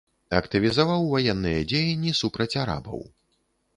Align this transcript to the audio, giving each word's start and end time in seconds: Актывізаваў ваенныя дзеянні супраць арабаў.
Актывізаваў 0.37 1.05
ваенныя 1.17 1.59
дзеянні 1.73 2.17
супраць 2.21 2.51
арабаў. 2.67 2.99